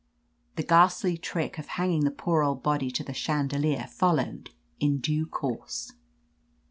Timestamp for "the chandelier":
3.03-3.85